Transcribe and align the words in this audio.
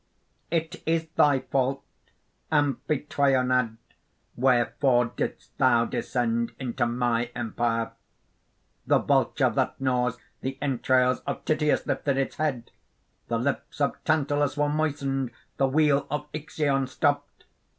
"It 0.49 0.81
is 0.87 1.05
thy 1.09 1.41
fault, 1.41 1.83
Amphytrionad; 2.51 3.77
wherefore 4.35 5.11
didst 5.15 5.55
thou 5.59 5.85
descend 5.85 6.53
into 6.57 6.87
my 6.87 7.25
empire? 7.35 7.91
"The 8.87 8.97
vulture 8.97 9.51
that 9.51 9.79
gnaws 9.79 10.17
the 10.41 10.57
entrails 10.59 11.19
of 11.27 11.45
Tityus 11.45 11.85
lifted 11.85 12.17
its 12.17 12.37
head; 12.37 12.71
the 13.27 13.37
lips 13.37 13.79
of 13.79 14.03
Tantalus 14.03 14.57
were 14.57 14.69
moistened; 14.69 15.29
the 15.57 15.67
wheel 15.67 16.07
of 16.09 16.25
Ixion 16.33 16.87
stopped. 16.87 17.43